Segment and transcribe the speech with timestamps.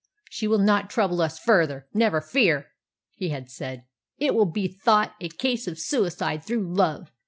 [0.31, 1.87] "She will not trouble us further.
[1.93, 2.69] Never fear!"
[3.13, 3.83] he had said.
[4.17, 7.11] "It will be thought a case of suicide through love.